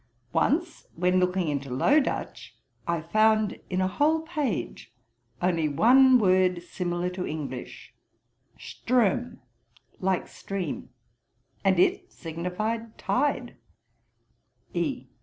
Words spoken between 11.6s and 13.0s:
and it signified